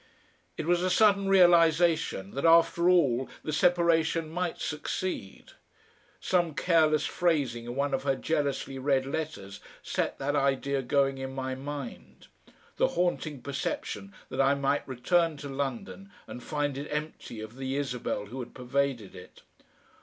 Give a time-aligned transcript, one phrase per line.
[0.57, 5.51] It was a sudden realisation that after all the separation might succeed;
[6.19, 11.35] some careless phrasing in one of her jealously read letters set that idea going in
[11.35, 12.25] my mind
[12.77, 17.75] the haunting perception that I might return to London and find it empty of the
[17.77, 19.43] Isabel who had pervaded it.